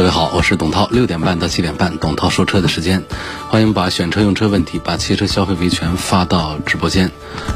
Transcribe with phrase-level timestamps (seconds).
[0.00, 3.04] 各位好，我是董涛，六点半到七点半，董涛说车的时间，
[3.50, 7.10] 欢迎把选车用车问题、把汽车消费维权发到直播间，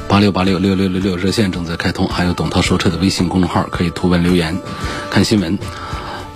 [0.08, 4.58] 八六八六六六六六热线正在开通，还有董涛说车的微信公众号可以图文留言。
[5.10, 5.58] 看新闻，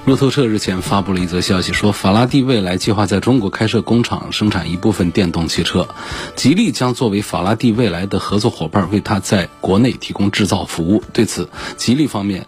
[0.07, 5.89] 路透社日前发布了一则消息，说法拉第未来计划在中国开设工厂，生产一部分电动汽车，
[6.37, 11.05] 吉利将作为法拉第未来的合作伙伴，为它在国内提供制造服务。
[11.13, 12.47] 对此，吉利方面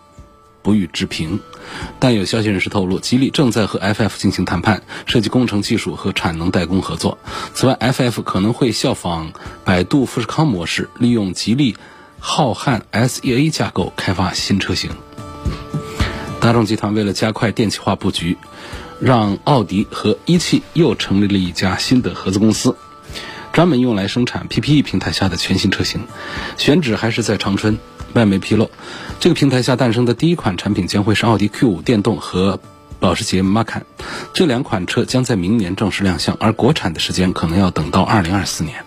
[0.62, 1.40] 不予置评。
[1.98, 7.18] 但有消息人士透露，吉利正在和 FF 进行谈判，涉及工程技术和产能代工合作。
[7.54, 9.32] 此外，FF 可能会效仿
[9.64, 11.76] 百度富士康模式，利用吉利
[12.18, 14.90] 浩瀚 SEA 架构开发新车型。
[16.40, 18.36] 大众集团为了加快电气化布局，
[19.00, 22.76] 让奥迪和一汽又成立了一家新的合资公司，
[23.52, 26.06] 专门用来生产 PPE 平台下的全新车型，
[26.56, 27.78] 选址还是在长春。
[28.14, 28.70] 外媒披露，
[29.20, 32.58] 这个平台下诞生的第一款产品将会是奥迪 Q5 电动和
[32.98, 33.82] 保时捷 Macan，
[34.34, 38.84] 这两款车将在明年正式亮相，而国产的时间可能要等到2024年。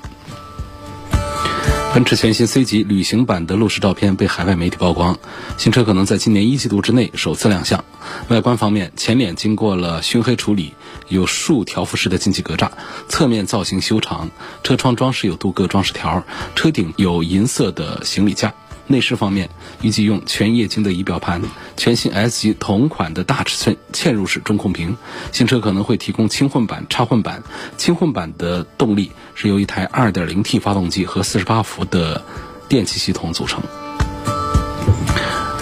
[1.94, 5.20] 奔驰全新 C 级旅行版的路试照片被海外媒体曝光，
[5.58, 7.86] 新车可能在今年一季度之内首次亮相。
[8.30, 10.74] 外观方面，前脸经过了熏黑处理，
[11.08, 12.72] 有竖条幅式的进气格栅，
[13.08, 14.32] 侧面造型修长，
[14.64, 16.24] 车窗装饰有镀铬装饰条，
[16.56, 18.56] 车顶有银色的行李架。
[18.88, 19.50] 内饰方面，
[19.81, 21.42] 预计用全液晶的仪表盘，
[21.78, 24.98] 全新 S 级同款的大尺寸嵌入式中控屏。
[25.31, 27.44] 新车可能会提供轻混版、插混版。
[27.78, 32.23] 轻混版的动力是由一台 2.0T 发动机和48伏的
[32.67, 33.61] 电气系统组成。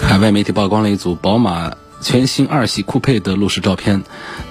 [0.02, 1.72] 海外媒体曝光了一组宝马。
[2.02, 4.02] 全新二系酷配的路试照片，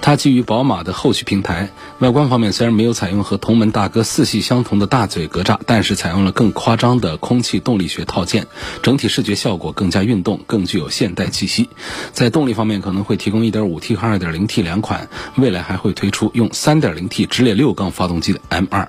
[0.01, 1.69] 它基于宝马的后驱平台。
[1.99, 8.47] 外观方面虽然没有采用和同门大哥四系相同的大嘴格栅，但是采用了更夸张的空气动力学套件，
[8.81, 11.69] 整体视觉效果更加运动，更具有现代气息。
[12.13, 18.87] 在动力方面，可能会提供 1.5T 和 2.0T 两款，未来还会推出用 3.0T 直列六缸发动机的 M2。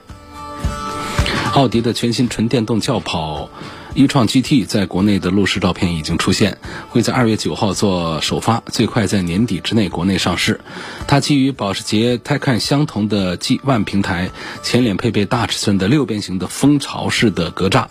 [1.54, 3.50] 奥迪的全新纯电动轿跑。
[3.94, 6.56] 一创 GT 在国内的路试照片已经出现，
[6.88, 10.60] 会在二月九号做首发，最快在年底之内国内上市。
[11.06, 14.30] 它基于保时捷 Taycan 相同的 G One 平台，
[14.62, 17.88] 前脸配备大尺寸的六边形的蜂巢式的格栅，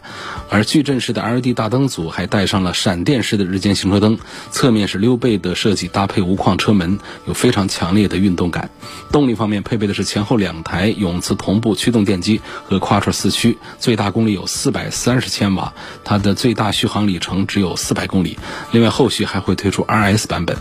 [0.49, 4.17] 而矩阵式的 LED 大灯组还带上了闪电式的日间行车灯，
[4.49, 6.97] 侧面是溜背的设计，搭配无框车门，
[7.27, 8.71] 有非常强烈的运动感。
[9.11, 15.71] 动力方面配备的是前后两台永磁同步驱动电机和 Quattro 四驱，最大功率有四百三十千瓦。
[16.03, 18.37] 它的最大续航里程只有四百公里，
[18.71, 20.57] 另外后续还会推出 RS 版本。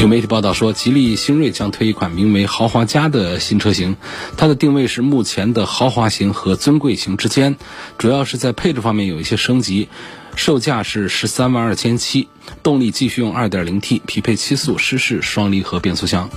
[0.00, 3.96] 有媒体报道说，吉利星瑞将推一款名为“豪华家”的新车型，
[4.36, 7.56] 它的定位是目前的豪华型和尊贵型之间，
[7.98, 9.88] 主要是在配置方面有一些升级，
[10.36, 12.28] 售价是十三万二千七，
[12.62, 16.30] 动力继续用二点零 T，匹配七速湿式双离合变速箱。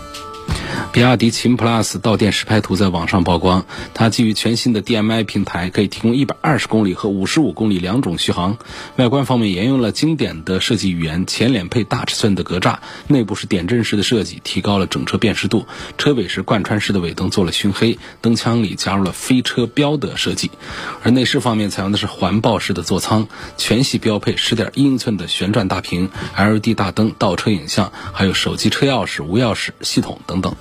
[0.93, 8.57] 比亚迪秦 PLUS 到店实拍图在网上曝光，它基于全新的 DMI 平台，可以提供一百二十公里和五十五公里两种续航。
[8.97, 15.65] 外观方面沿用了经典的设计语言，前脸配大尺寸的格栅，内部是点阵式的设计，提高了整车辨识度。
[15.97, 20.51] 车尾是贯穿式的尾灯，做了熏黑，灯腔里加入了飞车标的设计。
[21.03, 30.53] 而内饰方面采用的是环抱式的座舱，全系标配十点一英寸的旋转大屏、LED 大灯、倒车影像，还有手机车钥匙、无钥匙系统等等。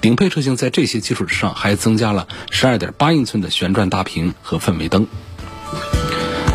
[0.00, 5.06] 顶配车型在这些基础之上，还增加了十二点八英寸的旋转大屏和氛围灯。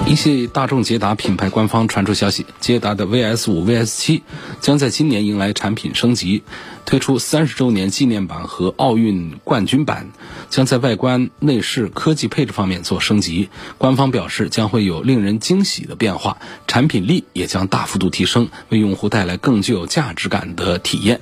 [0.06, 4.24] 一汽大众捷达品牌官方传出消息，捷达的 VS 五、VS 七
[4.60, 6.44] 将在今年迎来产品升级，
[6.86, 10.12] 推出三十周年纪念版和奥运冠军版，
[10.50, 13.48] 将在外观、内饰、科技配置方面做升级。
[13.78, 16.38] 官方表示将会有令人惊喜的变化，
[16.68, 21.22] 产品力也将大幅度提升，为用户带来更具有价值感的体验。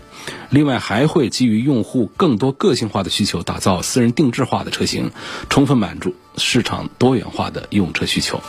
[0.49, 5.11] 另外，还会基于用户更多个性化的需求，打造私人定制化的车型，
[5.49, 8.41] 充分满足市场多元化的用车需求。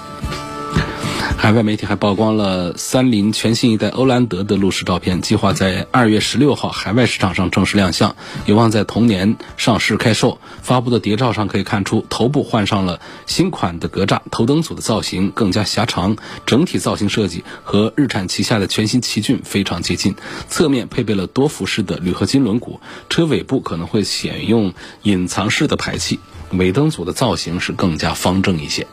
[1.37, 8.15] 海外媒体还曝光了三菱全新一代欧蓝德的路试照片，计划在二月十六号海外市场上正式亮相，
[8.47, 10.39] 有望在同年上市开售。
[10.63, 16.17] 发布的谍照上可以看出，头部换上了新款的格栅，头灯组的造型更加狭长，
[16.47, 20.15] 整体造型设计和日产旗下的全新奇骏非常接近。
[20.49, 22.79] 侧面配备了多辐式的铝合金轮毂，
[23.09, 24.73] 车尾部可能会选用
[25.03, 26.21] 隐藏式的排气，
[26.53, 28.87] 尾灯组的造型是更加方正一些。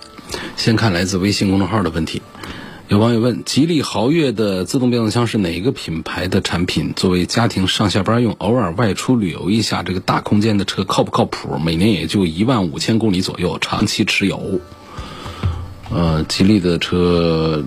[0.56, 2.22] 先看来自微信公众号的问题，
[2.88, 6.94] 有网友问：吉利豪越的自动变速箱是哪一个品牌的产品？
[6.96, 11.58] 作为家庭上下班用，偶尔外出旅游一下，这个大空间的车靠不靠谱？
[11.58, 14.60] 每年也就一万五千公里左右，长期持有。
[15.92, 17.64] 呃，吉利的车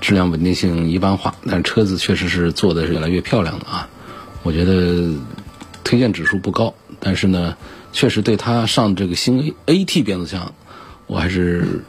[0.00, 3.88] 质量稳定性一般化，但车子确实是做的是越来越漂亮了啊。
[4.42, 5.14] 我觉得
[5.82, 7.56] 推荐指数不高，但是呢。
[7.94, 10.52] 确实，对它上这个新 A T 变速箱，
[11.06, 11.84] 我还是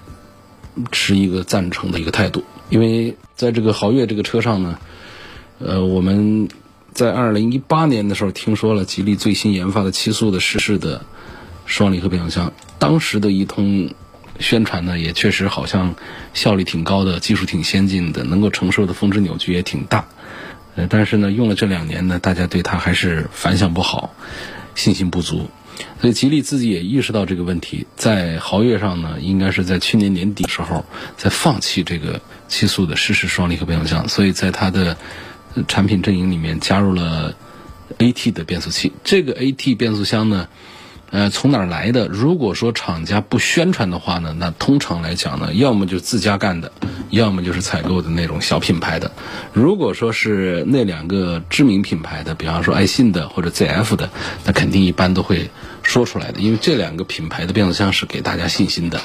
[0.91, 2.43] 持一个赞成的一个态度。
[2.69, 4.77] 因为在这个豪越这个车上呢，
[5.57, 6.47] 呃，我们
[6.93, 11.03] 在二零一八年的时候听说了吉利最新研发的七速的湿式的
[11.65, 13.91] 双离合变速箱，当时的一通
[14.39, 15.95] 宣传呢，也确实好像
[16.35, 20.05] 效率挺高的，技术挺先进的，能够承受的峰值扭矩也挺大。
[20.75, 24.13] 呃，但是呢，用了这两年呢，大家对它还是反响不好，
[24.75, 25.49] 信心不足。
[25.99, 30.83] 所以吉利自己也意识到这个问题，在豪越上呢，应该是在去年年底时候，
[31.17, 34.95] 在放弃这个七速的湿式双离合变速箱，所以在它的
[35.67, 37.35] 产品阵营里面加入了
[37.97, 38.91] AT 的变速器。
[39.03, 40.47] 这个 AT 变速箱呢。
[41.15, 42.09] 呃，从哪儿来的？
[42.09, 46.73] 如果说厂家不宣传的话呢，那通常来讲呢，要么就自家干的，
[47.09, 49.09] 要么就是采购的那种小品牌的。
[49.53, 54.09] 如果说是那两个知名品牌的，比方说爱信的或者 ZF 的，
[54.43, 55.49] 那肯定一般都会
[55.83, 58.99] 说出来的，因为这两个品牌的变速箱是给大家信心的。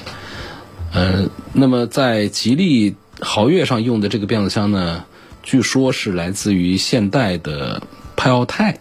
[0.92, 5.04] 呃，那么在吉利豪越上用的这个变速箱呢，
[5.44, 7.84] 据说是来自于现代的
[8.16, 8.80] 派奥泰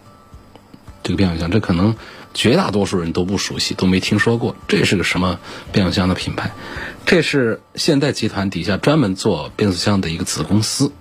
[1.04, 1.94] 这个变速箱，这可能。
[2.32, 5.40] 绝大多数人都不熟悉，都没听说过，这是个什么
[5.72, 6.52] 变速箱的品牌？
[7.04, 10.92] 这是现代集团底下专门做变速箱的一个子公司，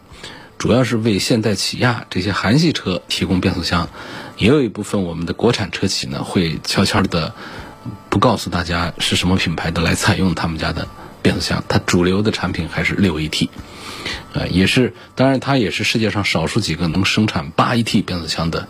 [0.58, 3.90] 主要是为现代、起亚这些韩系车提供变速箱，
[4.38, 7.36] 也有一部分我们的国产车企呢会悄悄的
[8.10, 10.88] 不告诉大家是什么品牌的来采用他们家的
[11.22, 11.64] 变速箱。
[11.68, 13.50] 它主流的产品还是六 AT，
[14.34, 18.68] 呃，也是，当然它也是世界上少数几个能生产八 AT 变速箱的。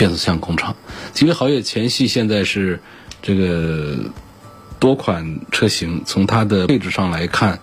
[0.00, 0.76] 变速箱工厂，
[1.12, 2.80] 吉利豪越前系现在是
[3.20, 3.98] 这个
[4.78, 7.60] 多款车型，从它的配置上来看，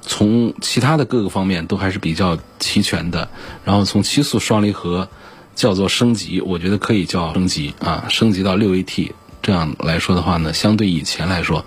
[0.00, 3.28] 从其他的各个方面都还是比较齐全的。
[3.64, 5.08] 然后从七速双离合
[5.56, 9.10] 叫做升级，我觉得可以叫升级啊，升级到六 AT
[9.42, 11.64] 这样来说的话呢，相对以前来说，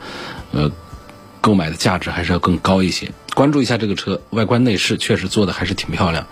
[0.53, 0.71] 呃，
[1.41, 3.11] 购买的价值还是要更高一些。
[3.33, 6.25] 关注一下这个车外观内饰，确实做的还是挺漂亮。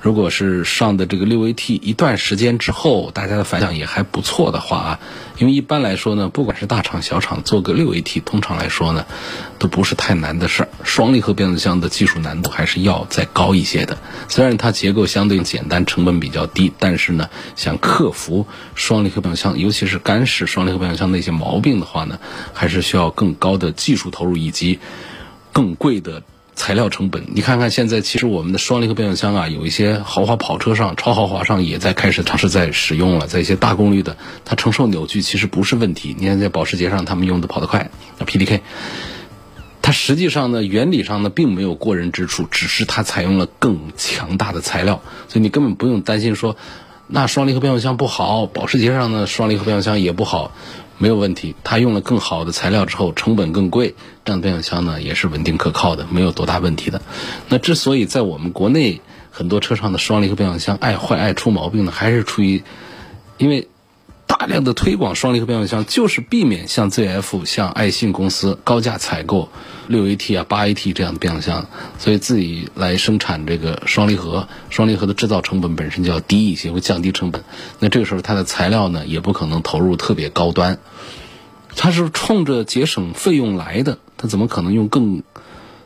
[0.00, 5.00] 如果是上的这个六 AT 一段时间之后，大家的反响也还不错的话啊，
[5.36, 9.04] 因为一般来说呢，不管是大厂小厂做个六 AT，通常来说呢，
[9.58, 10.68] 都不是太难的事儿。
[10.84, 13.98] 双离合变速箱的技术难度还是要再高一些的。
[14.28, 22.18] 虽然它结构相对简单，成本比较低，但是呢，想克服双离合变速箱，尤其是干式双离合变速箱的一些毛病的话呢，
[22.54, 24.78] 还是需要更高的技术投入以及
[25.52, 26.22] 更贵的。
[26.60, 36.14] 材料成本，你看看现在，其实我们的双离合变速箱啊，有一些豪华跑车上、超豪华上也在开始尝试在使用了，在一些大功率的，它承受扭矩其实不是问题。
[36.18, 38.60] 你看在保时捷上，他们用的跑得快，那 PDK，
[39.80, 46.58] 它实际上呢，原理上呢并没有过人之处，只是它采用了更强大的材料，所以你根本不用担心说，
[47.10, 50.52] 那双离合变速箱不好，保时捷上的双离合变速箱也不好。
[50.98, 57.00] 没有问题，它用了更好的材料之后，成本更贵，这样的变速箱呢也是稳定可靠的，没有多大问题的。
[57.48, 59.00] 那之所以在我们国内
[59.30, 62.62] 很多车上的双离合变速箱爱坏爱出毛病呢，还是出于
[63.38, 63.66] 因为。
[64.40, 69.50] 大量的推广双离合变速箱，就是避免像 ZF、像爱信公司高价采购
[69.86, 71.66] 六 AT 啊、八 AT 这样的变速箱，
[71.98, 74.48] 所以自己来生产这个双离合。
[74.70, 77.44] 双离合的制造成本本身就要低一些，会降低成本。
[77.80, 80.78] 那这个时候它的材料呢，也不可能投入特别高端。
[81.76, 85.22] 它是冲着节省费用来的，它怎么可能用更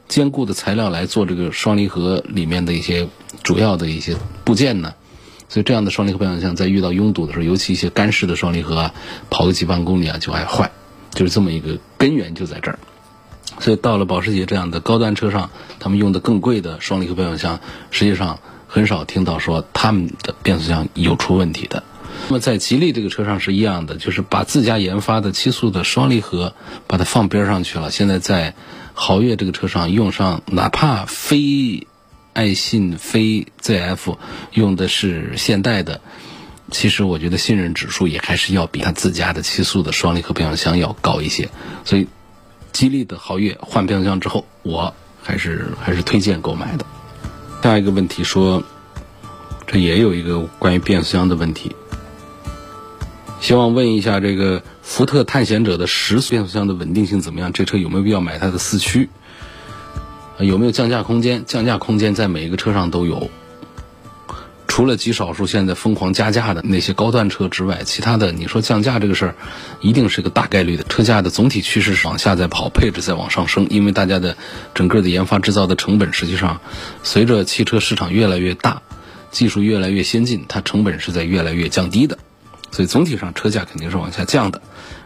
[0.06, 3.08] 坚固的材料来做这个双离合里面的一些
[3.42, 4.94] 主要的一些部件呢？
[5.54, 8.94] 所以这样的双离合变速箱在遇到拥堵的时候，尤其一些干式的双离合啊，
[9.30, 10.73] 跑个几万公里啊就爱坏，
[11.12, 12.78] 就是这么一个根源就在这儿。
[13.61, 17.61] 所以到了保时捷这样的高端车上，他们用的更贵的双离合变速箱，
[17.92, 21.84] 实际上很少听到说他们的变速箱有出问题的。
[22.26, 26.56] 那么在吉利这个车上是一样的，就是把自家研发的七速的双离合
[26.88, 27.92] 把它放边上去了。
[27.92, 28.56] 现在在
[28.92, 31.87] 豪越这个车上用上，哪怕非
[32.35, 34.19] 爱信、非 ZF
[34.53, 36.00] 用的是现代的，
[36.73, 41.49] 其实我觉得信任指数也还是要比它自家的七速的双离合变速箱要高一些。
[41.85, 42.09] 所以，
[42.73, 46.85] 吉利的豪越换变速箱之后，我还是还是推荐购买的。
[47.62, 48.62] 下一个问题说，
[49.67, 51.75] 这也有一个关于变速箱的问题，
[53.41, 57.53] 希望问一下这个福特探险者的十速变速箱的稳定性怎么样？
[57.53, 59.09] 这车有没有必要买它的四驱？
[60.38, 61.45] 有没有降价空间？
[61.47, 63.31] 降价空间在每一个车上都有，
[64.67, 69.35] 除了极少数现在疯狂加价的那些高端车之外，其他的你说降价这个事儿，
[69.81, 70.83] 一定是个大概率的。
[70.85, 74.37] 车价的总体趋势是往下在跑，配置在往上升，因为大家的
[74.75, 76.61] 整个的研发制造的成本，实际上
[77.05, 78.83] 随着汽车市场越来越大，
[79.31, 82.19] 技术越来越先进，它成本是在越来越降低的，
[82.73, 84.61] 所以总体上车价肯定是往下降的。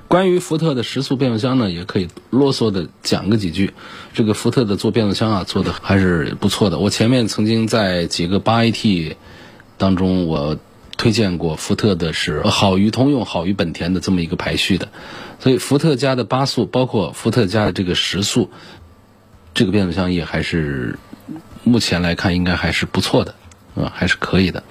[0.09, 3.75] 关于福特的十速变速箱呢，也可以啰嗦的讲个几句。
[4.15, 6.79] 这个福特的做变速箱啊，做的还是不错的。
[6.79, 9.17] 我前面曾经在几个八 AT
[9.77, 10.57] 当中，我
[10.97, 14.89] 推荐过福特的是好于通用、好于本田的这么一个排序的。
[15.41, 18.51] 所以福特家的八速，包括福特家的这个十速，
[19.53, 20.99] 这个变速箱也还是
[21.65, 23.35] 目前来看应该还是不错的，
[23.77, 24.65] 啊，还是可以的。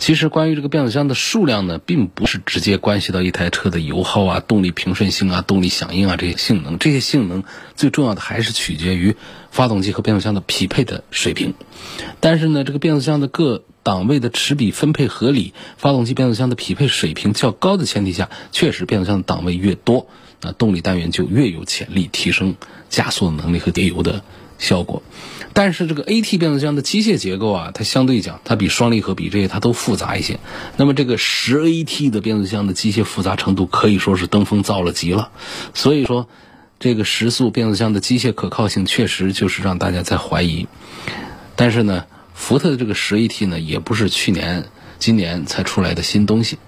[0.00, 6.78] 其实关于这个变速箱的数量呢，并不是直接关系到一台车的油耗啊、动力平顺性啊、动力响应啊这些性能。
[6.78, 7.44] 这些性能
[7.76, 9.14] 最重要的还是取决于
[9.50, 11.52] 发动机和变速箱的匹配的水平。
[12.18, 20.06] 但是呢，这个变速箱的各档位的齿比分配合理，发动机变速箱的匹配水平较高的前提下，确实变速箱的档位越多，
[20.40, 22.56] 那动力单元就越有潜力提升
[22.88, 24.24] 加速的能力和节油的
[24.60, 25.02] 效果。
[25.52, 30.38] 但是这个 AT 变速箱的机械结构啊，它相对讲，它比双离合比这些它都复杂一些。
[30.76, 35.32] 那么这个十 AT 的变速箱的机械复杂程度可以说是登峰造了极了。
[35.74, 36.28] 所以说，
[36.78, 40.68] 这个十速变速箱的机械可靠性确实就是让大家在怀疑。
[41.56, 44.66] 但是呢，福特的这个十 AT 呢，也不是去年、
[45.00, 46.58] 今年才出来的新东西，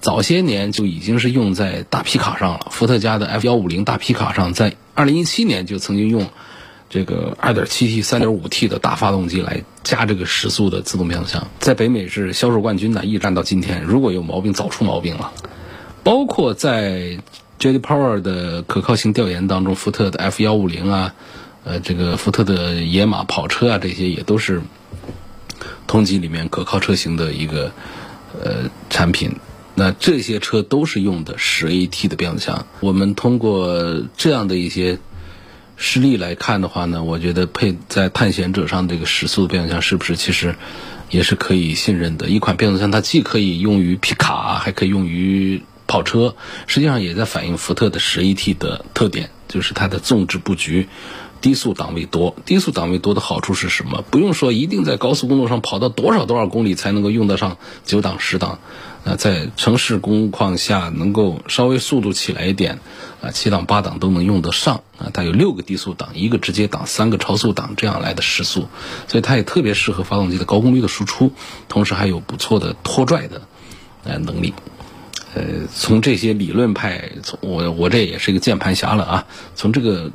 [0.00, 2.68] 早些年就已经是用在大皮卡上了。
[2.70, 6.30] 福特家的 F 幺五零大皮卡上，在二零一七年就曾经用。
[6.92, 13.82] 这个 2.7T、3.5T 的大发动机来加这个时速的自动变速箱，在北美是销售冠军呢，一战到今天。
[13.82, 15.32] 如果有毛病，早出毛病了。
[16.04, 17.18] 包括在
[17.58, 17.78] J.D.
[17.78, 21.14] Power 的可靠性调研当中，福特的 F150 啊，
[21.64, 24.60] 呃，这个福特的野马跑车啊，这些也都是
[25.86, 27.72] 同级里面可靠车型的一个
[28.38, 29.36] 呃产品。
[29.74, 32.66] 那这些车都是用的十 AT 的变速箱。
[32.80, 34.98] 我们通过这样的一些。
[35.76, 40.54] 实力来看的话呢，我觉得配在探险者上这个时速变速箱是不是其实
[41.10, 42.90] 也是可以信任的一款变速箱？
[42.90, 46.36] 它既可以用于皮卡，还可以用于跑车，
[46.66, 50.88] 实际上也在反映福特的十一 T 的特点，就是它的纵置布局。
[51.42, 54.02] 低速档位多，低速档位多的好处是什么？
[54.10, 58.60] 不用说，一定在高速公路上跑到多少多少公里才能够用得上九档十档。
[59.04, 62.78] 那在城市工况下，能够稍微速度起来一点，
[63.20, 64.82] 啊，七档八档都能用得上。
[64.96, 68.68] 啊，它有六个低速档，一个直接档，三个超速档，这样来的时速，
[69.08, 71.32] 所以它也特别适合发动机的高功率的输出，
[71.68, 73.42] 同时还有不错的拖拽的，
[74.04, 74.54] 呃，能力。
[75.34, 80.12] 呃，从这些理论派，从我我这也是一个键盘侠了啊，从这个。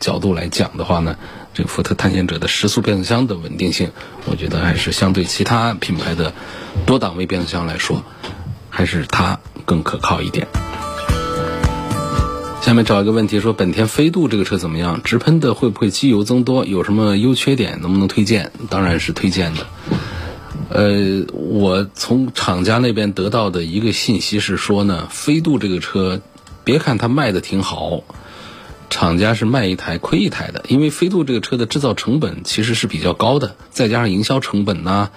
[0.00, 1.16] 角度来讲的话呢，
[1.54, 3.90] 这个福特探险者的时速变速箱的稳定性，
[4.26, 6.32] 我觉得还是相对其他品牌的
[6.86, 8.02] 多档位变速箱来说，
[8.70, 10.46] 还是它更可靠一点。
[12.60, 15.00] 下面找一个问题说，本田飞度这个车怎么样？
[15.02, 16.66] 直喷的会不会机油增多？
[16.66, 17.80] 有什么优缺点？
[17.80, 18.52] 能不能推荐？
[18.68, 19.66] 当然是推荐的。
[20.68, 26.20] 呃，我从厂家那边得到的一个信息是说呢，飞度这个车，
[26.62, 28.02] 别看它卖的挺好。
[28.90, 35.10] 厂家是卖一台亏一台的，因为飞度这个车的制造成本其实是比较高的，再加上营销成本呐，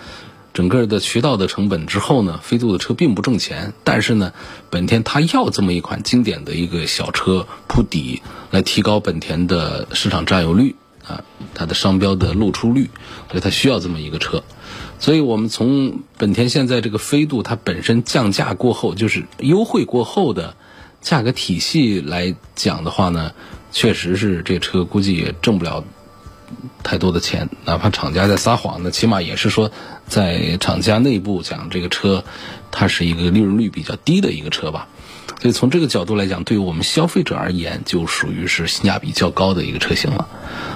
[0.54, 3.74] 整个的渠道的成本之后呢，飞度的车并不挣钱。
[3.86, 4.34] 但是呢，
[4.70, 10.76] 本田它要这么一款经典的一个小车铺底，来提高本田的市场占有率
[11.08, 11.24] 啊，
[11.54, 12.90] 它的商标的露出率，
[13.30, 14.44] 所以它需要这么一个车。
[15.00, 20.56] 所以我们从本田现在这个飞度它本身降价过后，就是优惠过后的
[21.00, 23.32] 价格体系来讲的话呢。
[23.72, 25.84] 确实是这车估计也挣不了
[26.84, 29.72] 太多的钱，哪怕厂家在撒谎，那起码也是说
[30.08, 32.24] 在厂家内部讲这个车
[32.70, 34.88] 它是一个利润率比较低的一个车吧。
[35.42, 40.28] 所以从这个角度来讲，对于我们消费者而言，就属于是性价比较高的一个车型了。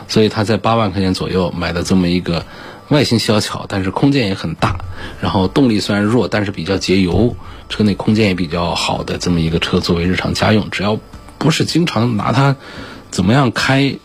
[0.07, 2.45] 所以它在八万块钱左右买的这么一个
[2.89, 4.79] 外形小巧，但是空间也很大，
[5.21, 7.35] 然后动力虽然弱，但是比较节油，
[7.69, 10.99] 车内空间也比较好的这么一个车，作为日常家用，只要
[11.45, 12.55] 不是经常拿它
[13.11, 13.97] 怎么样开，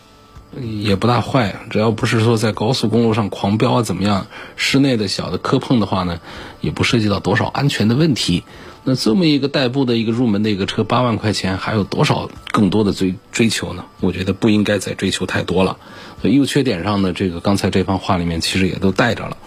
[0.60, 1.56] 也不大坏。
[1.70, 6.20] 只要不是说在高速公路上狂飙啊怎么样，室内的小的磕碰的话呢，
[6.60, 8.44] 也不涉及到多少安全的问题。
[8.84, 13.86] 那这么一个代步的一个入门的一个车，八万块钱还有多少更多的追追求呢？
[14.00, 15.78] 我觉得不应该再追求太多了。
[16.20, 19.38] 所以优缺点上呢，这个刚才这番话里面其实也都带着了。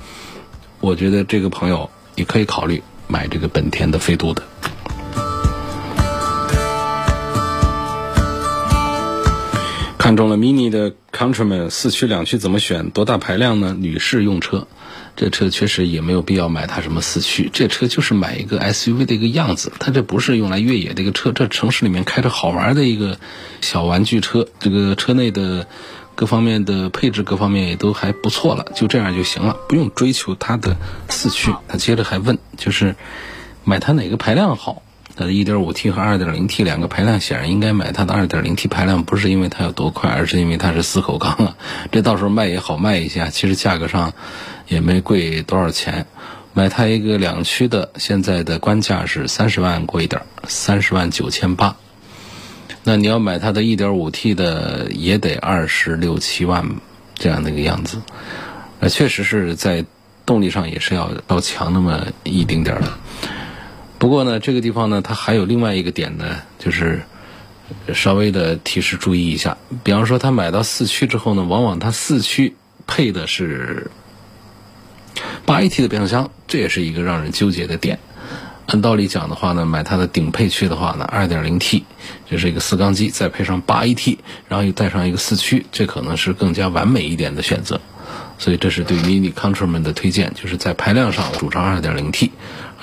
[0.79, 4.41] 我觉得这个朋友也可以考虑买这个本田的飞度的。
[10.03, 12.89] 看中了 Mini 的 Countryman 四驱两驱怎么选？
[12.89, 13.74] 多大排量呢？
[13.79, 14.67] 女士用车。
[15.15, 23.17] 这车确实也没有必要买它什么四驱，这车就是买一个 SUV 的一个样子，它这不是用来越野的一个车，这城市里面开着好玩的一个
[23.62, 25.67] 小玩具车，这个车内的
[26.15, 30.75] 各方面的配置各方面也都还不错了，就这样就行了，不用追求它的
[31.07, 31.55] 四驱。
[31.69, 32.98] 他接着还问，就是
[33.63, 34.81] 买它哪个排量好？
[35.15, 41.55] 它的 1.5T 和 2.0T 两个排量，显然应该买它的 2.0T 排量，不是因为它有多快，而是因为它是四口缸啊，
[41.91, 43.29] 这到时候卖也好卖一下。
[43.29, 44.13] 其实价格上。
[44.65, 46.08] 也没贵多少钱，
[46.53, 51.75] 买它一个两驱的，现在的官价是三十万过一点，三十万九千八。
[52.86, 56.77] 那你要买它的一点五 T 的，也得二十六七万
[57.15, 58.01] 这样的一个样子。
[58.79, 59.86] 那确实是在
[60.25, 62.88] 动力上也是要要强那么一丁点儿的。
[64.03, 67.03] 不过呢，这个地方呢，它还有另外一个点呢，就是
[67.93, 69.57] 稍微的提示注意一下。
[69.81, 72.53] 比方说，他买到四驱之后呢，往往它四驱
[72.86, 73.89] 配的是。
[75.45, 77.98] 八 AT 的变速箱，这也是一个让人纠结的点。
[78.65, 81.86] 按道理讲的话呢，买它的顶配区的话呢，二点零 T
[82.29, 84.17] 就是一个四缸机，再配上八 AT，
[84.50, 87.79] 然后又带上一个四驱，这可能是更加完美一点的选择。
[88.38, 92.31] 所以这是对 Mini Countryman 的推荐，就是在排量上主张二点零 T，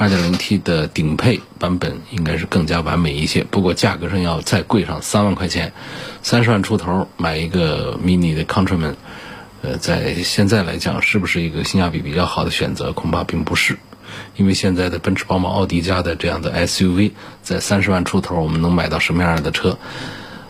[0.01, 3.45] 二点零 T 的顶配版本应该是更加完美一些。
[3.45, 5.75] 不过价格上要再贵上三万块钱，
[6.23, 8.95] 三十万出头买一个 Mini 的 Countryman。
[9.61, 12.93] 呃，在现在来讲，是不是一个性价比比较好的选择？
[12.93, 13.77] 恐怕并不是，
[14.37, 17.11] 因为现在的奔驰、宝马、奥迪家的这样的 SUV，
[17.43, 19.77] 在三十万出头，我们能买到什么样的车？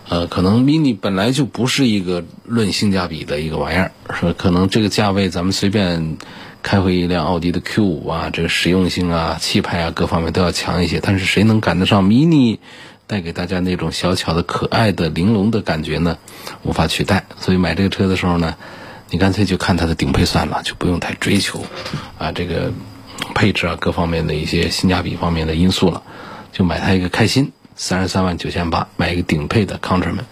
[0.08, 6.16] 呃，可能 Mini 本来就不是一个论性价比的一个玩意儿，说可能这个价位咱们随便
[6.62, 11.00] 开回一辆奥迪的 Q 五啊，这个实用性啊、气派啊各方面都要强一些。
[11.00, 12.58] 但是谁能赶得上 Mini
[13.06, 16.18] 带给大家那种小巧的、可爱的、玲珑的感觉呢？
[16.62, 17.24] 无法取代。
[17.38, 18.54] 所以买这个车的时候呢？
[19.12, 21.64] 你干脆就看它的顶配算了，就不用太追求，
[22.16, 22.72] 啊，这个
[23.34, 26.00] 配置啊各方面的一些性价比方面的因素了，
[26.52, 30.26] 就买它一个开心，三十三万九千八买一个顶配的 Countryman，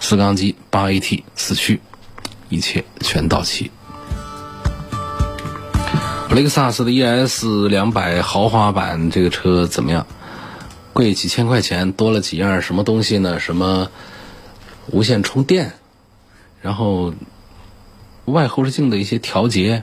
[0.00, 1.78] 四缸机八 AT 四驱，
[2.48, 3.70] 一切全到齐。
[6.34, 10.06] 雷克萨斯的 ES 两百豪华版这个车怎么样？
[10.94, 13.38] 贵几千块钱，多了几样什么东西呢？
[13.38, 13.90] 什么
[14.86, 15.72] 无线充电，
[16.60, 17.14] 然后。
[18.24, 19.82] 外后视镜的一些调节，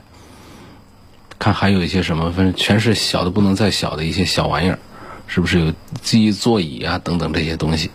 [1.38, 4.78] 看还有一些什么，反正全是小的不能再小的一些小玩意儿，
[5.26, 7.90] 是不是有记忆座椅啊等等这些东西？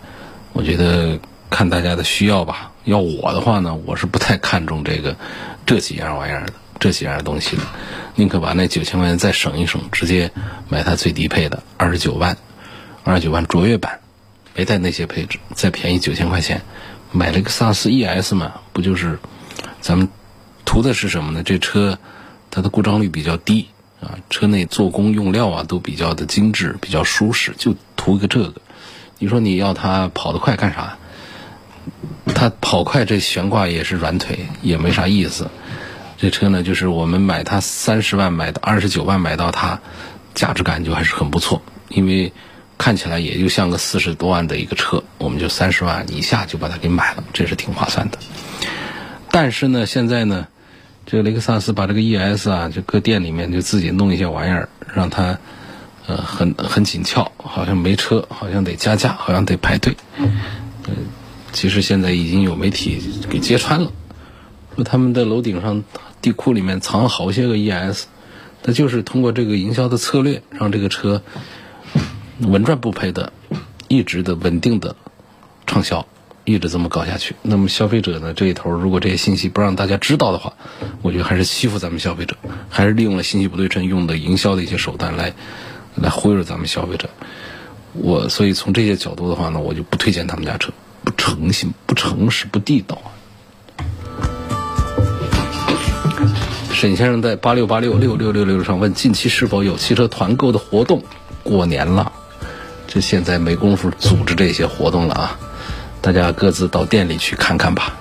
[0.53, 2.71] 我觉得看大家的需要吧。
[2.83, 5.15] 要我的话呢，我是不太看重这个
[5.65, 7.57] 这几样玩意儿的，这几样东西，
[8.15, 10.31] 宁可把那九千块钱再省一省，直接
[10.69, 12.37] 买它最低配的二十九万，
[13.03, 13.99] 二十九万卓越版，
[14.55, 16.61] 没带那些配置，再便宜九千块钱，
[17.11, 19.19] 买了个萨斯 ES 嘛，不就是
[19.81, 20.07] 咱们。
[20.67, 21.43] 图的是什么呢？
[21.43, 21.99] 这车
[22.49, 23.67] 它的故障率比较低
[24.01, 28.55] 啊，车内做工用料啊都比较的精致，比较舒适，就图个这个。
[29.19, 30.97] 你说你要它跑得快干啥？
[32.33, 35.51] 它跑快这悬挂也是软腿，也没啥意思。
[36.17, 39.79] 这车呢，就是我们买它三十万买的，二十九万买到它，
[40.33, 41.61] 价值感就还是很不错。
[41.89, 42.31] 因为
[42.77, 48.17] 看起来也就像个四十多万的一个车，我们就三十万以下就把它给买了，这是挺划算的。
[49.31, 50.47] 但是呢，现在呢。
[51.07, 55.37] 这个雷克萨斯把这个 ES 啊，就搁店里面就自己弄一些玩意儿，让它
[56.07, 59.95] 呃很很紧俏，好像没车，好像得加价，好像得排队。
[60.17, 60.35] 嗯，
[61.53, 62.99] 其实现在已经有媒体
[63.29, 63.91] 给揭穿了，
[64.75, 65.83] 说他们的楼顶上
[66.21, 68.05] 地库里面藏了好些个 ES，
[68.63, 71.21] 那就是通过这个营销的策略，让这个车
[72.39, 73.31] 稳赚不赔的，
[73.87, 74.95] 一直的稳定的
[75.65, 76.05] 畅销。
[76.47, 80.53] 一直这么搞下去，那么消费者呢这一头，如果这些信息不让大家知道的话，
[81.01, 82.37] 我觉得还是欺负咱们消费者，
[82.69, 85.33] 还是利用了信息不对称，用的营销的一些手段来
[85.95, 87.09] 来忽悠咱们消费者。
[87.93, 90.71] 我所以从这些角度的话呢，我就不推荐他们家车，
[91.03, 93.01] 不诚信、不诚实、不地道。
[96.75, 101.01] 沈先生在八六八六六六六六上问：近期是否有汽车团购的活动？
[101.41, 102.11] 过年了，
[102.85, 105.39] 这现在没工夫组织这些活动了啊！
[106.01, 107.95] 大家各自到店里去看看吧。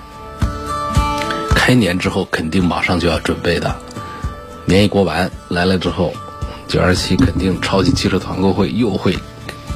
[1.55, 3.73] 开年之后肯定马上就要准备的，
[4.65, 6.13] 年一过完来了之后，
[6.67, 9.17] 九二七肯定超级汽车团购会又会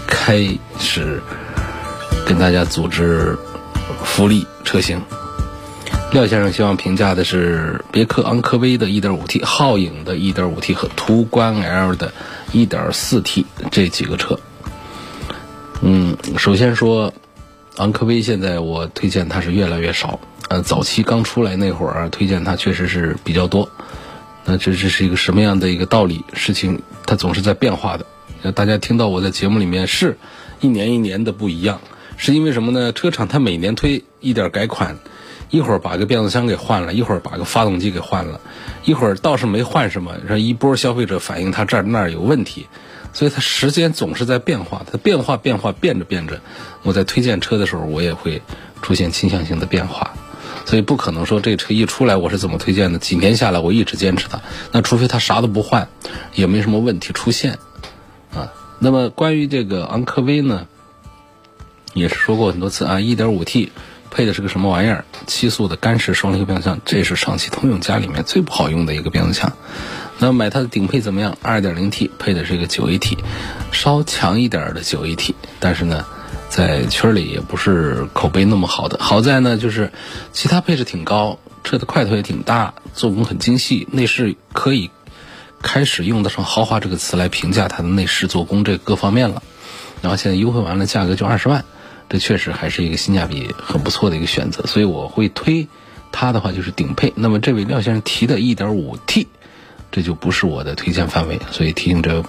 [0.07, 0.45] 开
[0.77, 1.23] 始
[2.27, 3.37] 跟大家组织
[4.03, 5.01] 福利车型。
[6.11, 12.11] 廖先生希望评价的是别克昂科威的 1.5T、皓影的 1.5T 和途观 L 的
[12.51, 14.39] 1.4T 这几个车。
[15.81, 17.13] 嗯，首先说
[17.77, 20.19] 昂科威，现在我推荐它是越来越少。
[20.49, 23.69] 呃，早期刚出来那会儿，推荐它确实是比较多。
[24.45, 26.25] 那这这是一个什么样的一个道理？
[26.33, 28.05] 事情它总是在变化的。
[28.41, 30.17] 那大家听到我在节目里面是
[30.59, 31.79] 一年一年的不一样，
[32.17, 32.91] 是因为什么呢？
[32.93, 34.97] 车厂它每年推一点改款。
[35.49, 38.39] 一会儿把个变速箱给换了，一会儿把个发动机给换了，
[38.85, 42.67] 一会儿倒是没换什么，让一波消费者反映他这儿那儿有问题，
[43.13, 46.39] 所以它时间总是在变化，它变化变化变着变着，
[46.83, 48.41] 我在推荐车的时候，我也会
[48.81, 50.13] 出现倾向性的变化，
[50.65, 54.39] 所以不可能说这车一出来我是怎么推荐的，几年下来我一直坚持它，
[54.71, 55.89] 那除非它啥都不换，
[56.35, 57.57] 也没什么问题出现，
[58.35, 60.67] 啊，那么关于这个昂科威呢，
[61.95, 63.71] 也是说过很多次啊，一点五 T。
[64.11, 65.05] 配的是个什么玩意儿？
[65.27, 69.53] 七速的干式双离合变速箱，这是上汽通用家里面最不好用的一个变速箱。
[70.17, 73.17] 那买它的顶配怎么样？2.0T 配的是一个 9AT，
[73.71, 76.05] 稍强一点的 9AT，但是呢，
[76.49, 78.97] 在圈里也不是口碑那么好的。
[78.99, 79.91] 好在呢，就是
[80.33, 84.91] 其他配置挺高，车的块头也挺大，做工很精细，内饰可以
[85.61, 89.41] 开始用得上豪华这个词来评价它的内饰做工这各方面了。
[90.01, 91.63] 然后现在优惠完了，价格就二十万。
[92.09, 95.67] 这确实还是一个性价比很不错的一个选择，所以我会推
[96.11, 97.13] 它的话就是顶配。
[97.15, 99.27] 那么这位廖先生提的 1.5T，
[99.91, 102.23] 这就不是我的推荐范围，所以提醒这位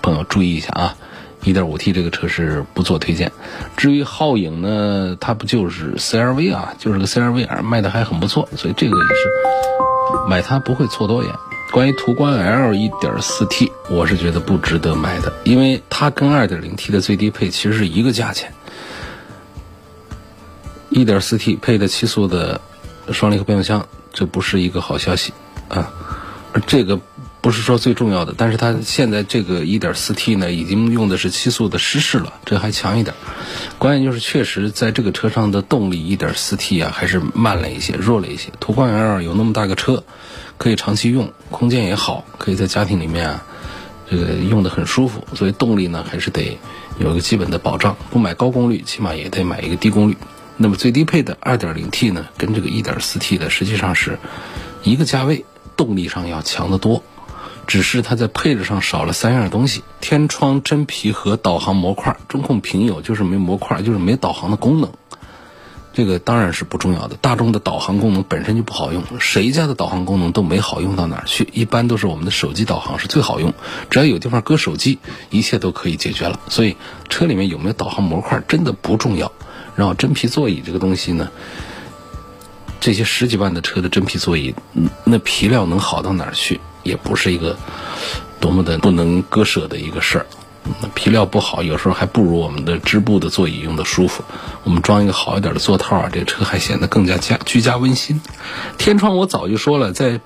[0.00, 0.96] 朋友注意一下啊
[1.44, 3.30] ，1.5T 这个车是不做推荐。
[3.76, 11.30] 至于皓影呢，它不就是 CRV 啊，就是个 CRV，卖的还很不错，所以这个也是买它不会错多远。
[11.72, 18.50] 关于途观 L 1.4T，我是觉得不值得买的，因为它跟 2.0T 的最低配其实是一个价钱。
[20.96, 22.62] 1.4T 配的七速的
[23.12, 25.34] 双离合变速箱，这不是一个好消息
[25.68, 25.92] 啊！
[26.66, 26.98] 这个
[27.42, 33.14] 不是说最重要的，但是它现在这个 1.4T 呢，已经用的是七速的湿式了，这还强一点。
[33.78, 38.50] 关键就是确实在这个车上的动力 1.4T 啊，还是慢了一些，弱了一些。
[38.58, 40.02] 途观 L 有那么大个车，
[40.56, 43.44] 可以长期用，空间也好，可以在家庭里面啊，
[44.10, 45.26] 这个用的很舒服。
[45.34, 46.58] 所以动力呢，还是得
[46.98, 47.94] 有一个基本的保障。
[48.10, 50.16] 不买高功率，起码也得买一个低功率。
[50.58, 54.18] 那么最低配的 2.0T 呢，跟这个 1.4T 的实际上是
[54.82, 55.44] 一个价位，
[55.76, 57.02] 动力上要强得多，
[57.66, 62.16] 只是它在配置上少了三样东西：天窗、真皮和导航模块。
[62.28, 64.90] 中控屏有，就是没模块，就是没导航的功能。
[65.92, 67.16] 这个当然是不重要的。
[67.16, 71.48] 大众的导航功能本身就不好用，谁家的导航功能都没好用到哪儿去。
[71.52, 73.52] 一般都是我们的手机导航是最好用，
[73.90, 74.98] 只要有地方搁手机，
[75.30, 76.40] 一切都可以解决了。
[76.48, 76.76] 所以
[77.08, 79.32] 车里面有没有导航模块真的不重要。
[79.76, 81.30] 然后真皮座椅这个东西呢，
[82.80, 84.54] 这些十几万的车的真皮座椅，
[85.04, 86.60] 那皮料能好到哪儿去？
[86.82, 87.56] 也不是一个
[88.38, 90.26] 多么的不能割舍的一个事儿。
[90.94, 94.24] 皮料不好，有时候还不如我们的织布的座椅用的舒服。
[94.64, 98.20] 我们装一个好一点的座套啊，这车还显得更加家居家温馨。
[98.78, 100.20] 天窗我早就说了，在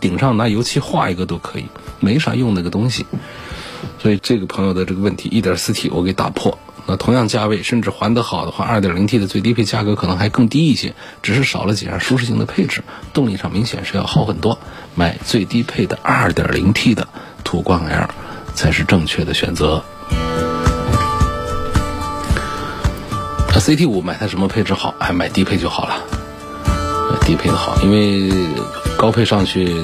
[0.00, 1.66] 顶上拿油漆画一个都可以，
[2.00, 3.06] 没啥用那个东西。
[3.98, 6.58] 所以这个朋友的这个问题，一点四 T 我给打破。
[6.90, 14.58] 那同样价位，甚至还得好的话，二点零 T 的最低配价格可能还更低一些，只是少了几样舒适性的配置，动力上明显是要好很多。
[14.94, 17.06] 买最低配的二点零 T 的
[17.44, 18.08] 途观 L
[18.54, 19.84] 才是正确的选择。
[23.52, 24.94] 那 CT 五买它什么配置好？
[24.98, 26.02] 还买低配就好了，
[27.26, 28.32] 低配的好，因为
[28.96, 29.76] 高配上去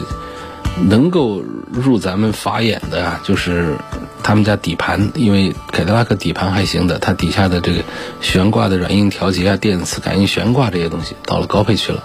[0.88, 3.76] 能够入咱们法眼的啊，就是。
[4.24, 7.84] 他们家底盘，因为凯迪拉克底盘还行的，它底下的这个
[8.22, 12.02] 悬挂的软硬调节啊、电磁感应悬挂这些东西，到了高配去了，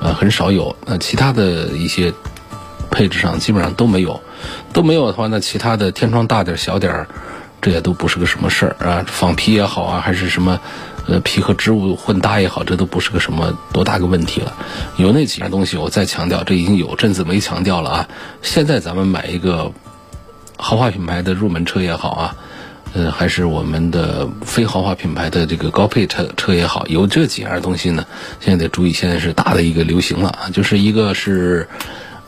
[0.00, 0.76] 呃，很少有。
[0.86, 2.14] 那其他的一些
[2.88, 4.22] 配置上基本上都没有，
[4.72, 7.08] 都没有的话，那其他的天窗大点小点儿，
[7.60, 9.04] 这也都不是个什么事儿啊。
[9.04, 10.60] 仿皮也好啊，还是什么
[11.08, 14.54] 呃皮和织物混搭也好，这都不是个什么多大个问题了。
[14.98, 18.08] 有那几样东西，我再强调，这已经有阵子没强调了啊。
[18.40, 19.72] 现在咱们买一个。
[20.56, 22.36] 豪华品牌的入门车也好啊，
[22.94, 28.06] 呃，还是我们的非豪华品牌的这个高配车车也好，有这几样东西呢，
[28.40, 31.68] 现在得注意，现在是大的一个流行了啊，就是一个是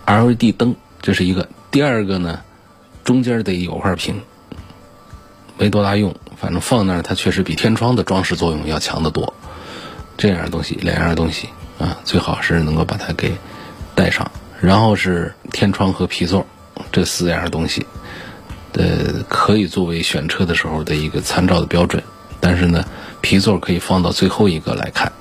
[0.07, 1.49] LED 灯，这是一个。
[1.71, 2.41] 第二个呢，
[3.05, 4.21] 中间得有块屏，
[5.59, 9.35] 没多大用，反正放那儿它确实比天窗的装饰作用要强得多。
[10.17, 13.33] 这样的东西，两样东西啊，最好是能够把它给
[13.95, 14.31] 带上。
[14.61, 16.45] 然后是天窗和皮座，
[16.91, 17.87] 这四样东西，
[18.75, 22.03] 呃，可以作为选车的时候的一个参照的标准。
[22.41, 22.85] 但是呢，
[23.21, 25.13] 皮座可以放到最后一个来看，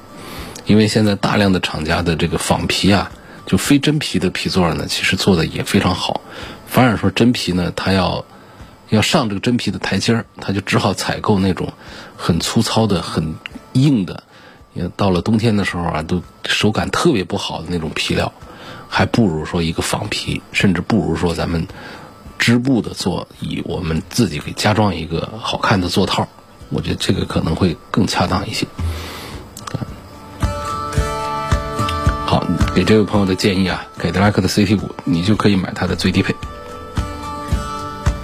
[0.65, 3.11] 因为现在大量的厂家的这个仿皮啊，
[3.45, 6.21] 就非真皮的皮座呢，其实做的也非常好。
[6.67, 8.23] 反而说真皮呢，它要
[8.89, 11.73] 要上这个真皮的台阶儿，它就只好采购那种
[12.15, 13.35] 很粗糙的、很
[13.73, 14.23] 硬的。
[14.73, 18.31] 也到了冬天的时候啊，都手感特别不好的那种皮料。
[18.89, 21.67] 还不如说一个仿皮，甚至不如说咱们
[22.37, 26.27] 织布的座椅我们自己给加装一个好看的座套，
[26.69, 28.65] 我觉得这个可能会更恰当一些。
[32.25, 32.45] 好，
[32.75, 36.35] 给这位朋友的建议啊，凯迪拉克的 CT 五，你就可以买它的最低配。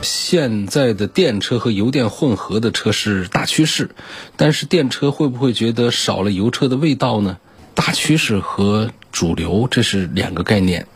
[0.01, 3.91] 现在的电车和油电混合的车是大趋势，
[4.35, 7.37] 但是电车会不会觉得少了油车的味道呢？
[7.75, 10.87] 大趋势和主流这是两个概念，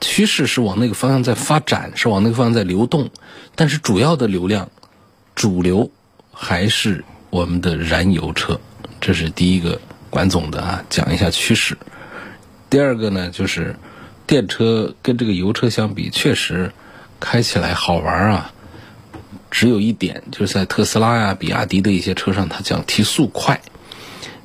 [0.00, 3.10] 趋势是往那个方向在发展，是往那个方向在流动，
[3.54, 4.70] 但是主要的流量，
[5.34, 5.90] 主流
[6.32, 8.60] 还是我们的燃油车，
[9.00, 9.80] 这是第一个
[10.10, 11.76] 管总的啊，讲一下趋势。
[12.70, 13.76] 第二个呢，就是
[14.26, 16.72] 电车跟这个油车相比，确实
[17.20, 18.52] 开起来好玩啊，
[19.50, 23.60] 只有一点就是在特斯拉呀、比亚迪的一些车上，它讲提速快，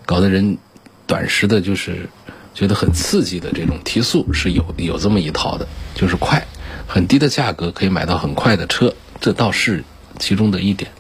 [0.05, 0.57] 搞得人。
[1.05, 2.09] 短时的，就是
[2.53, 6.45] 觉得很刺激的这种提速是有有这么一套的，就是快，
[6.87, 9.83] 很低的价格可以买到很快的车，这倒是
[10.19, 10.91] 其中的一点。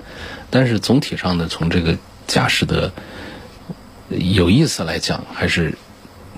[0.49, 2.91] 但是总体上呢，从这个驾驶的
[4.09, 5.77] 有意思来讲，还是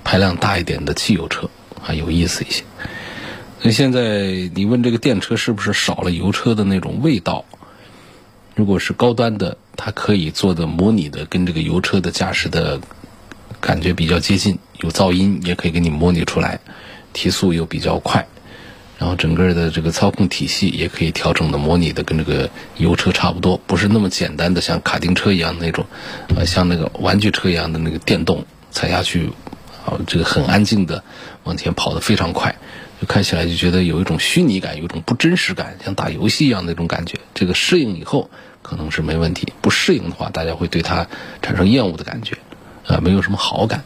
[0.03, 1.49] 排量大一点的汽油车
[1.85, 2.63] 啊有意思一些。
[3.61, 7.45] 那现在你问这个电车是不是少了油车的那种味道？
[8.53, 12.81] 如果是高端的，它可以做的模拟的跟这个油车的驾驶的。
[13.65, 16.59] 感觉比较接近，有噪音也可以给你模拟出来，
[17.13, 18.27] 提速又比较快，
[18.99, 22.47] 然后整个的这个操控体系也可以调整的模拟的跟这个
[22.77, 25.83] 油车差不多，不是那么简单的像卡丁车一样那种，
[26.35, 29.31] 呃，像那个玩具车一样的那个电动踩下去，
[29.83, 31.03] 啊，这个很安静的
[31.45, 32.55] 往前跑得非常快，
[33.01, 37.17] 就开起来就觉得有一种虚拟感，有一种不真实感，像打游戏一样那种感觉。
[37.33, 38.29] 这个适应以后
[38.61, 41.07] 可能是没问题，不适应的话，大家会对它
[41.41, 42.37] 产生厌恶的感觉。
[42.87, 43.83] 啊，没有什么好感。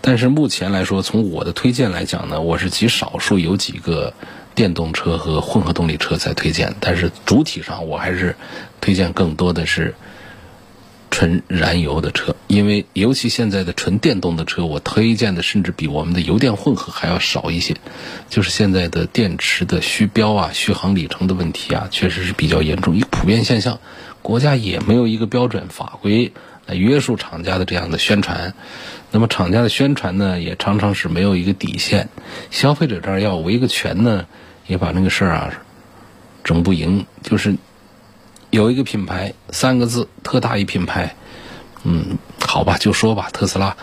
[0.00, 4.14] 但是目前来说，从我的推荐来讲呢，我是极少数有几个
[4.54, 6.74] 电动车和混合动力车在推荐。
[6.80, 8.34] 但是主体上，我还是
[8.80, 9.94] 推荐更多的是
[11.12, 17.76] 纯燃油的车，因为尤其现在的纯电动的车，我推荐的甚至比我们的油电混合还要少一些。
[18.28, 23.78] 就是现在的电池的虚标啊、续航里程的问题啊，确实是比较严重，一个普遍现象。
[24.20, 26.32] 国家也没有一个标准法规。
[26.66, 28.54] 来约束厂家的这样的宣传，
[29.10, 32.08] 那么厂家的宣传呢，也常常是没有一个底线。
[32.50, 34.26] 消费者这儿要维个权呢，
[34.66, 35.50] 也把那个事儿啊
[36.44, 37.04] 整不赢。
[37.22, 37.56] 就是
[38.50, 41.16] 有一个品牌三个字特大一品牌，
[41.82, 43.76] 嗯，好吧，就说吧，特斯拉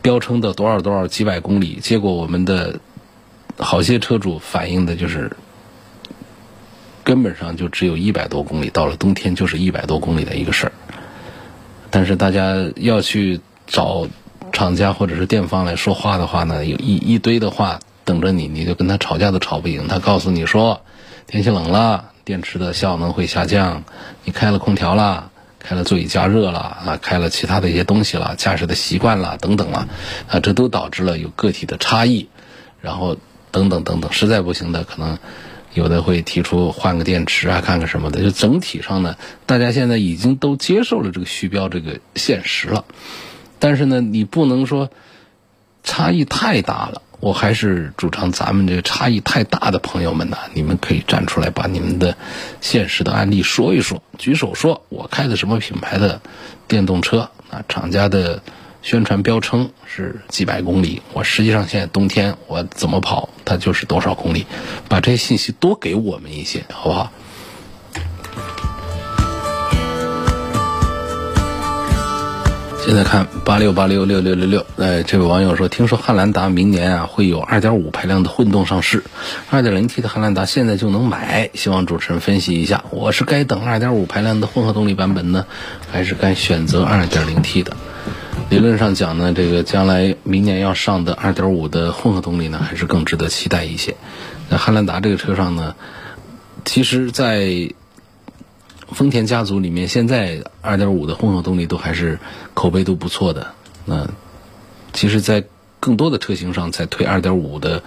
[0.00, 2.80] 标称的多少多少几百公里，结果我们的
[3.58, 5.30] 好些车主反映的就是
[7.02, 10.72] 根本上就只有一百多公里，到了冬天就是一百多公里的一个事儿。
[11.94, 14.08] 但是大家要去找
[14.52, 19.86] 厂家或者是店方来说话的话呢，有一一堆的话等着你，你就跟他吵架都吵不赢。
[19.86, 20.80] 他告诉你说，
[21.28, 23.84] 天气冷了，电池的效能会下降，
[24.24, 25.30] 你开了空调了，
[25.60, 29.86] 开了座椅加热了啊，开了其他的一些东西了，驾驶的习惯了等等了，
[30.28, 32.28] 啊，这都导致了有个体的差异，
[32.80, 33.16] 然后
[33.52, 35.16] 等等等等，实在不行的可能。
[35.74, 38.22] 有的会提出换个电池啊，看看什么的。
[38.22, 42.84] 就整体上呢，大家现在已经都接受了这个虚标这个现实了。
[43.58, 44.88] 但是呢，你不能说
[45.82, 47.02] 差异太大了。
[47.20, 52.16] 我还是主张咱们这个差异太大的朋友们呢，你们可以站出来把你们的
[52.60, 56.20] 现实的案例说一说，举手说，我开的什么品牌的
[56.68, 58.42] 电动车啊，厂家的。
[58.84, 64.44] 宣传标称是几百公里，我实际上现在冬天我怎么跑，它就是多少公里，
[64.90, 67.10] 把这些信息多给我们一些，好不好？
[72.84, 79.02] 现在看八六八六六六六六，哎，这位网友说，听说汉兰达明年啊会有二点五排量的混动上市，
[79.48, 85.46] 二点零 T 的汉兰达现在就能买，希望主持人分析一下，我是该等二点五排量的混合动力版本呢，
[85.90, 87.74] 还是该选择二点零 T 的？
[88.50, 93.96] 理论上讲呢，这个将来明年要上的2.5的混合动力呢，还是更值得期待一些。
[94.48, 95.74] 那汉兰达这个车上呢，
[96.64, 97.72] 其实，在
[98.92, 102.20] 丰田家族里面，现在2.5的混合动力都还是
[102.52, 103.48] 口碑都不错的。
[103.86, 104.08] 那
[104.92, 105.44] 其实，在
[105.80, 107.82] 更多的车型上在推2.5的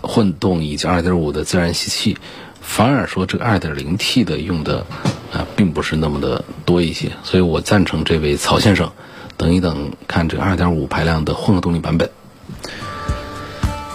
[0.00, 2.18] 混动以及2.5的自然吸气，
[2.60, 4.86] 反而说这个 2.0T 的用的
[5.32, 7.10] 啊，并不是那么的多一些。
[7.24, 8.92] 所以我赞成这位曹先生。
[9.36, 12.10] 等一等，看这个2.5排量的混合动力版本。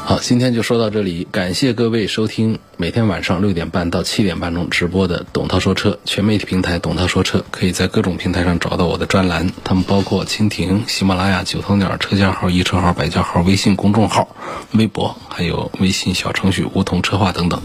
[0.06, 14.30] 好，今天就说到这里，感谢各位收听每天晚上六点半到七点半钟直播的董涛说车全媒体平台董涛说车，可以在各种平台上找到我的专栏，他们包括蜻蜓、喜马拉雅、九头鸟车架号、一车号、百家号、微信公众号、
[14.72, 17.62] 微博，还有微信小程序梧桐车话等等。